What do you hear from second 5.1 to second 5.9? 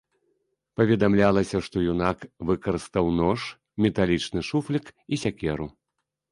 і сякеру.